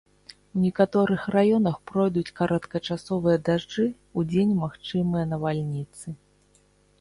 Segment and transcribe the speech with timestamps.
[0.59, 3.85] У некаторых раёнах пройдуць кароткачасовыя дажджы,
[4.23, 6.07] удзень магчымыя навальніцы.